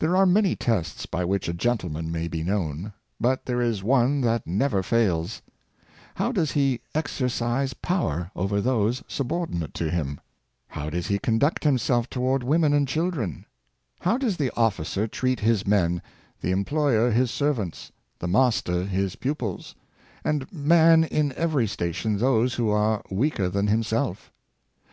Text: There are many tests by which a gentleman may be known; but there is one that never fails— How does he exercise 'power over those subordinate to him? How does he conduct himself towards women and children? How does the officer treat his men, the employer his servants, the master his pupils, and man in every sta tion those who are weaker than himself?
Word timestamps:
There 0.00 0.16
are 0.16 0.26
many 0.26 0.56
tests 0.56 1.06
by 1.06 1.24
which 1.24 1.48
a 1.48 1.52
gentleman 1.54 2.10
may 2.10 2.26
be 2.26 2.42
known; 2.42 2.92
but 3.20 3.46
there 3.46 3.60
is 3.60 3.80
one 3.80 4.20
that 4.22 4.44
never 4.44 4.82
fails— 4.82 5.40
How 6.16 6.32
does 6.32 6.50
he 6.50 6.80
exercise 6.96 7.72
'power 7.72 8.32
over 8.34 8.60
those 8.60 9.04
subordinate 9.06 9.72
to 9.74 9.88
him? 9.88 10.18
How 10.66 10.90
does 10.90 11.06
he 11.06 11.20
conduct 11.20 11.62
himself 11.62 12.10
towards 12.10 12.44
women 12.44 12.72
and 12.74 12.88
children? 12.88 13.46
How 14.00 14.18
does 14.18 14.36
the 14.36 14.50
officer 14.56 15.06
treat 15.06 15.38
his 15.38 15.64
men, 15.64 16.02
the 16.40 16.50
employer 16.50 17.12
his 17.12 17.30
servants, 17.30 17.92
the 18.18 18.26
master 18.26 18.82
his 18.84 19.14
pupils, 19.14 19.76
and 20.24 20.52
man 20.52 21.04
in 21.04 21.32
every 21.36 21.68
sta 21.68 21.92
tion 21.92 22.18
those 22.18 22.54
who 22.54 22.70
are 22.70 23.00
weaker 23.12 23.48
than 23.48 23.68
himself? 23.68 24.32